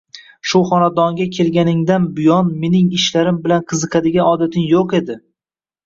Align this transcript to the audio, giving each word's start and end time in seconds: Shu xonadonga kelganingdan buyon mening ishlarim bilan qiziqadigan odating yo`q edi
Shu 0.53 0.61
xonadonga 0.69 1.27
kelganingdan 1.35 2.09
buyon 2.17 2.51
mening 2.65 2.91
ishlarim 3.03 3.41
bilan 3.47 3.71
qiziqadigan 3.75 4.35
odating 4.35 4.71
yo`q 4.77 4.87
edi 5.03 5.25